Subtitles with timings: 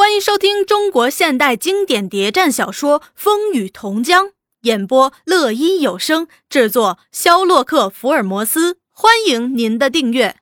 [0.00, 4.28] 欢迎收听中国现代经典谍战小说《风雨同江》，
[4.62, 8.78] 演播乐一有声，制作肖洛克·福尔摩斯。
[8.88, 10.38] 欢迎您的订阅。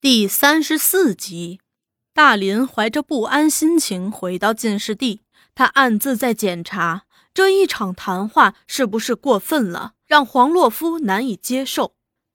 [0.00, 1.58] 第三十四集，
[2.14, 5.22] 大林怀着不安心情回到进士第，
[5.56, 7.02] 他暗自在检查
[7.34, 11.94] 这一场谈话是不是过分了，让黄洛夫难以接受。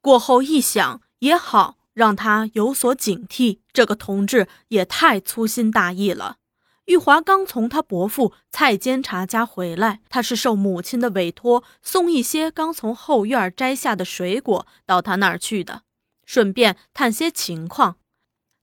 [0.00, 3.60] 过后一想，也好，让他有所警惕。
[3.72, 6.38] 这个同志也太粗心大意了。
[6.86, 15.82] 玉华刚从他伯父蔡监察家回来，他是受母亲的委托送一些刚从后院摘下的水果到他那儿去的，
[16.24, 17.96] 顺便探些情况。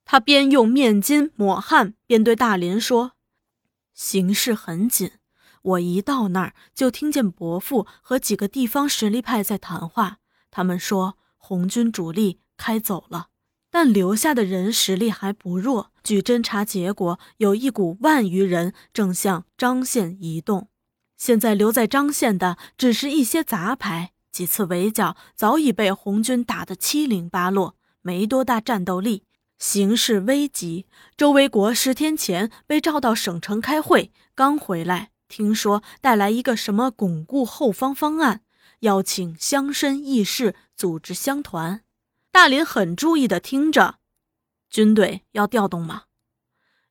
[0.05, 3.11] 他边用面巾抹汗，边对大林说
[3.93, 5.11] ：“形势很紧，
[5.61, 10.19] 我一到那儿就听见伯父和几个地方实力派在谈话，
[10.49, 13.27] 他们说红军主力开走了。”
[13.73, 15.91] 但留下的人实力还不弱。
[16.03, 20.67] 据侦查结果，有一股万余人正向张县移动。
[21.17, 29.23] 现在留在张县的只是一些杂牌，几次围剿早已被红军打得七零八落，没多大战斗力，
[29.57, 30.85] 形势危急。
[31.17, 38.41] 周维国十天前被召到省城开会，刚回来，听说带来一个什么巩固后方方案，
[38.81, 41.81] 邀请乡绅义士组织乡团。
[42.33, 43.99] 大林很注意的听着，
[44.67, 46.05] 军队要调动吗？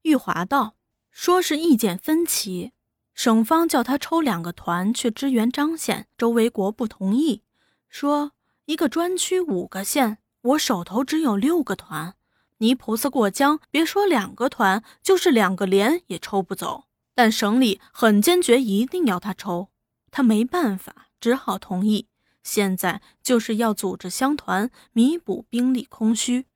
[0.03, 0.77] 玉华道
[1.11, 2.71] ：“说是意见分歧，
[3.13, 7.43] 省方叫他抽两个团去支援张县，周维国不同意，
[7.89, 8.31] 说
[8.67, 12.15] 一个专区五个县，我手头只有六个团，
[12.59, 16.85] 泥菩萨过江，别说两个团，就是两个连也抽不走。
[17.17, 19.71] 但省里很坚决，一定要他抽，
[20.13, 22.07] 他没办法，只好同意。”
[22.43, 26.47] 现在就是要组织乡团，弥补兵力空虚。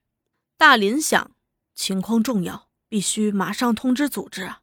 [0.57, 1.31] 大林想，
[1.73, 4.61] 情况重要，必须马上通知组织啊。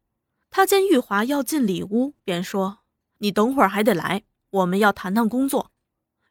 [0.51, 2.79] 他见玉华要进里屋，便说
[3.19, 5.71] ：“你等会儿还得来，我们要谈谈工作。”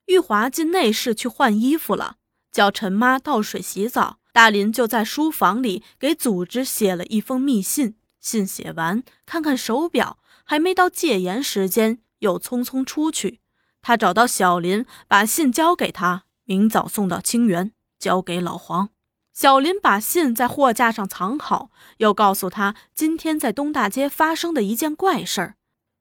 [0.08, 2.18] 玉华进内室去换衣服了，
[2.52, 4.20] 叫陈妈倒水洗澡。
[4.32, 7.96] 大林就在书房里给组织写了一封密信。
[8.20, 13.42] 信写完，看看手表，还没到戒严时间，又匆匆出去。
[13.84, 18.90] 他找到小林，把信交给他，明早送到清源，交给老黄。
[19.34, 25.56] 小林把信在货架上藏好，又告诉他今天在东大街发生的一件怪事儿。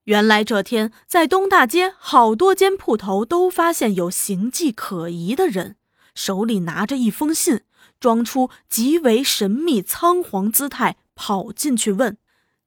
[0.05, 5.75] 原来这天在东大街好多间铺头都发现有形迹可疑的人，
[6.15, 7.61] 手里拿着一封信，
[7.99, 12.17] 装出极为神秘仓皇姿态，跑进去问：“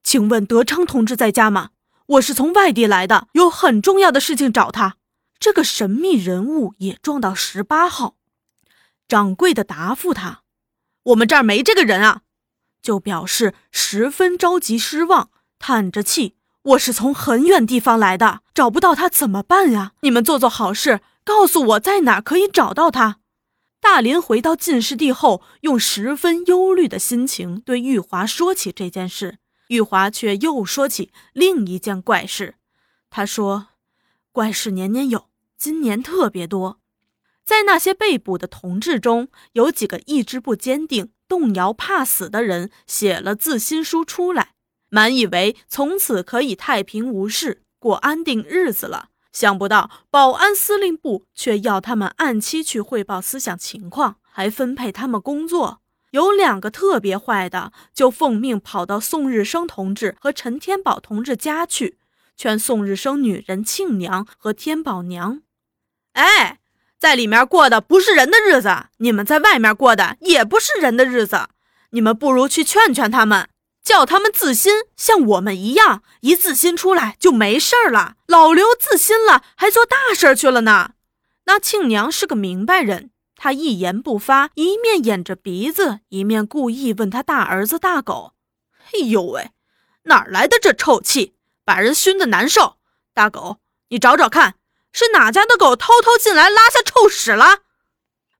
[0.03, 1.69] 请问德昌同志在家吗？
[2.07, 4.97] 我是从外地来的，有很重要的事情找他。”
[5.39, 8.15] 这个神秘人物也撞到十八号，
[9.07, 10.41] 掌柜的答复他
[11.03, 12.21] ：“我们这儿没这个人啊。”
[12.81, 16.35] 就表示十分着急失望，叹着气
[16.73, 19.91] ：“我是从很远地方来的，找不到他怎么办呀？
[20.01, 23.19] 你们做做好事，告诉我在哪可以找到他。”
[23.79, 29.37] 大林回到进士第后，用十分忧虑的心情对玉华说起这件事，
[29.67, 32.55] 玉华却又说起另一件怪事。
[33.11, 33.67] 他说。
[34.37, 36.79] 怪事年年有，今年特别多。
[37.43, 44.51] 在那些被捕的同志中，有几个意志不坚定、动摇怕死的人，写了自新书出来，
[44.89, 49.09] 满以为从此可以太平无事，过安定日子了。
[49.33, 55.81] 想不到保安司令部却要他们按期去汇报思想情况，还分配他们工作。
[56.11, 61.97] 有两个特别坏的，就奉命跑到宋日生同志和陈天宝同志家去。
[62.37, 65.41] 劝宋日生女人庆娘和天宝娘，
[66.13, 66.59] 哎，
[66.99, 71.49] 在里面过的不是人的日子，你们在外面过的也不是人的日子，
[71.89, 73.49] 你们不如去劝劝他们，
[73.83, 78.17] 叫他们自新，像我们一样，一自新出来就没事儿了。
[78.27, 80.91] 老刘自新了，还做大事去了呢。
[81.45, 88.33] 那庆娘是个明白人，她一言不发，一面掩着鼻子，一面故意问他大儿子大狗
[88.93, 89.49] ：“哎呦喂，
[90.03, 91.33] 哪来的这臭气？”
[91.67, 92.77] 把人熏得难受，
[93.13, 93.59] 大狗，
[93.89, 94.55] 你找找看，
[94.93, 97.63] 是哪家的狗偷偷进来拉下臭屎了？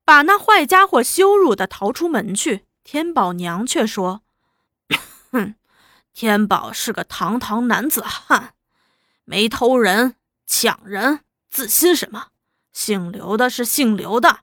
[0.02, 2.64] 把那坏家伙羞辱的逃出门去。
[2.82, 4.22] 天宝娘却说
[5.30, 5.56] ：“哼，
[6.14, 8.54] 天宝是个堂堂男子汉，
[9.26, 10.16] 没偷人
[10.46, 11.20] 抢人，
[11.50, 12.28] 自新什么？
[12.72, 14.40] 姓刘的是姓刘的，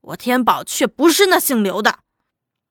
[0.00, 2.00] 我天宝却不是那姓刘的。”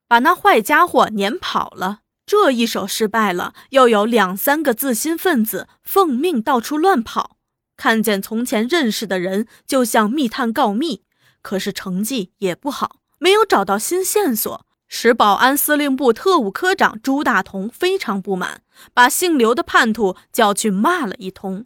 [0.10, 2.02] 把那坏家伙撵跑了。
[2.26, 7.38] 这一手失败了，又有两三个自新分子奉命到处乱跑，
[7.76, 11.04] 看见从前认识的人，就向密探告密，
[11.42, 14.66] 可是成绩也不好，没有找到新线索。
[14.88, 18.62] 使保安司令部特务科长朱大同非常不满，
[18.94, 21.66] 把姓刘的叛徒叫去骂了一通：“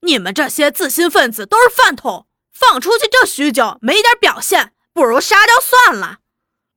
[0.00, 6.20] 你们这些自新分子都是饭桶，放出去这许久没点表现，不如杀掉算了。”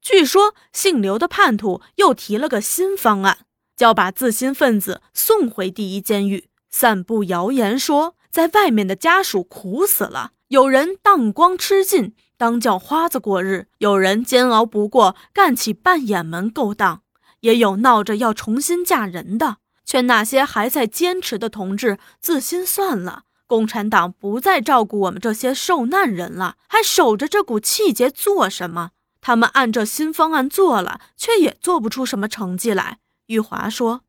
[0.05, 3.39] 据说姓刘的叛徒又提了个新方案，
[3.75, 12.13] 叫把自新分子送回第一监狱，散布谣言说在外面的家属苦死了，有人当光吃尽。
[12.37, 16.99] 当叫花子过日，有人煎熬不过，干起半掩门勾当；
[17.39, 23.23] 也有闹着要重新嫁人的，劝那些还在坚持的同志自新算了。
[23.47, 28.91] 共产党不再照顾我们这些受难人了，还守着这股气节做什么？
[29.25, 32.99] 他们按照新方案做了，却也做不出什么成绩来。
[33.25, 34.01] 玉华说：“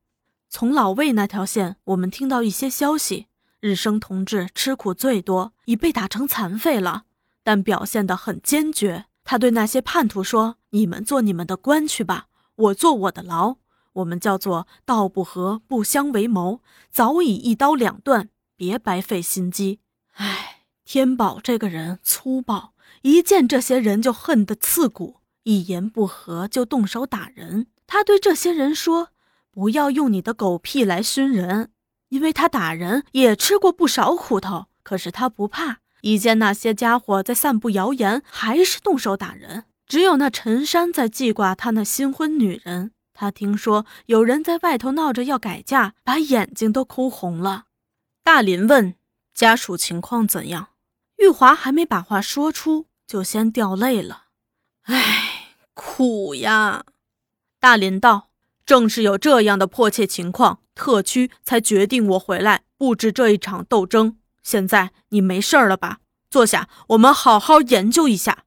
[0.51, 3.29] 从老魏那条线，我们听到一些消息，
[3.61, 7.05] 日升同志吃苦最多，已被打成残废了。”
[7.43, 9.07] 但表现得很坚决。
[9.25, 12.27] 他对那些叛徒说：“你们做你们的官去吧，
[12.57, 13.57] 我做我的牢。
[13.95, 16.61] 我们叫做道不合，不相为谋，
[16.91, 19.81] 早已一刀两断，别白费心机。”
[20.17, 20.56] 唉，
[20.87, 22.73] 天宝这个人粗暴，
[23.03, 27.67] 一见这些人就恨得刺骨，一言不合就动手打人。
[27.89, 29.09] 他对这些人说
[29.51, 31.71] ：“不要用你的狗屁来熏人，
[32.11, 39.65] 因为他打人也吃过不少苦头，可是他不怕。”一见那些家伙在散布谣言，还是动手打人。
[39.89, 42.93] 只有那陈山在记挂他那新婚女人。
[43.13, 47.65] 他听说有人在外头闹着要改嫁，把眼睛都哭红了。
[48.23, 48.95] 大林问
[49.35, 50.69] 家属情况怎样，
[51.17, 54.25] 玉华还没把话说出，就先掉泪了。
[54.83, 56.85] 唉，苦呀！
[57.59, 58.29] 大林道
[58.65, 65.99] ：“正是有这样的迫切情况，特区才决定我回来布置这一场斗争。”现在你没事了吧？
[66.31, 68.45] 坐下，我们好好研究一下。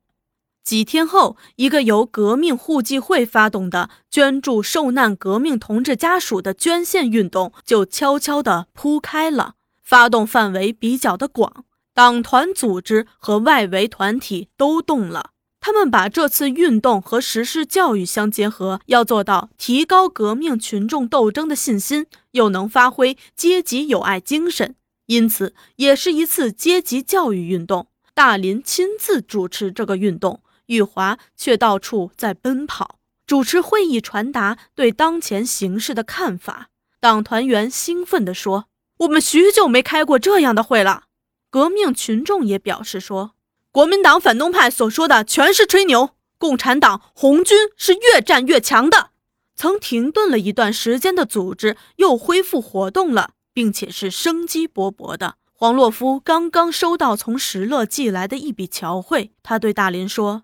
[0.64, 11.66] 几天后，一个由革命互济会发动的捐助受难革命同志家属的捐献运动就悄悄地铺开了，发动范围比较的广，
[12.00, 15.32] 党团组织和外围团体都动了。
[15.60, 24.76] 他们把这次运动和实施教育相结合，要做到提高革命群众斗争的信心，又能发挥阶级友爱精神。
[25.08, 27.88] 因此，也是一次阶级教育运动。
[28.14, 32.96] 大林亲自主持这个运动，玉华却到处在奔跑，
[33.28, 36.70] 主持会议，传达对当前形势的看法。
[37.02, 38.68] 党团员兴奋地说
[39.00, 41.04] ：“我们许久没开过这样的会了。”
[41.50, 43.36] 革命群众也表示说
[43.72, 49.12] ：“国民党反动派所说的全是吹牛，共产党红军是越战越强的。”
[49.56, 53.32] 曾停顿了一段时间的组织又恢复活动了。
[53.52, 55.36] 并且是生机勃勃的。
[55.52, 60.44] 黄洛夫刚刚收到从石勒寄来的一笔侨汇，他对大林说：“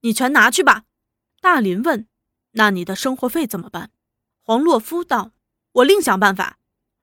[0.00, 0.84] 你全拿去吧。”
[1.42, 2.06] 大林问
[2.52, 3.90] ：“那你的生活费怎么办？”
[4.40, 5.32] 黄洛夫道
[5.72, 6.56] ：“我另想办法。”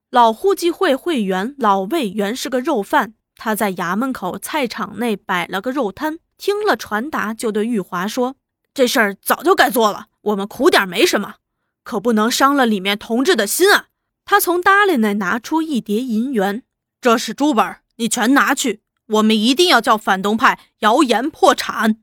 [0.10, 8.36] 老互济会会员老魏原是个肉贩，他在衙门口菜场内摆了个肉摊，听了传达，就对玉华说
[8.72, 11.38] ：“这事儿早就该做了，我们苦点没什么，
[11.84, 13.88] 可不能伤了里面同志的心啊。”
[14.26, 16.62] 他从搭里内拿出一叠银元，
[17.02, 18.84] 这是猪本，你全拿去。
[19.08, 21.98] 我们一定要叫反动派谣言破产。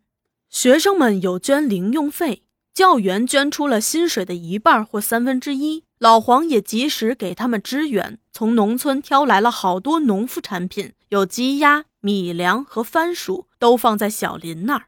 [0.51, 2.43] 学生们有捐零用费，
[2.75, 5.85] 教员捐出了薪水的一半或三分之一。
[5.99, 14.87] 老黄也及时给他们支援，从农村挑来了好多农副产品，有鸡鸭、米粮和番薯，都放在小林那儿。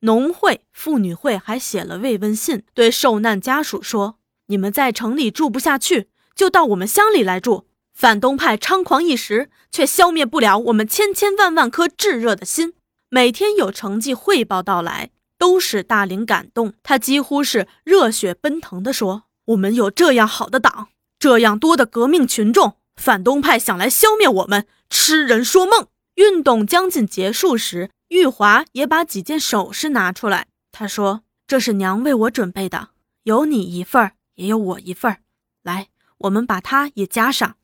[0.00, 7.66] 农会、妇女会还写了慰问信，对受难家属说：“你们在城里住不下去。”就到我们乡里来住。
[7.92, 12.72] 反动派猖狂一时，却消灭不了我们千千万万颗炙热的心。
[13.10, 16.72] 每天有成绩汇报到来，都使大林感动。
[16.82, 20.88] 他几乎是热血奔腾地说：“我们有这样好的党，
[21.18, 30.48] 这样多的革命群众，反动派想来消灭我们，痴人说梦。”运动将近结束时，玉华也把几件首饰拿出来。
[30.70, 32.90] 他说：“这是娘为我准备的，
[33.22, 35.20] 有你一份儿，也有我一份儿。
[35.62, 35.88] 来。”
[36.24, 37.56] 我们把它也加上。